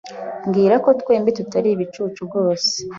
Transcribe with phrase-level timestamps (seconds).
[0.47, 2.71] Mbwira ko twembi tutari ibicucu rwose.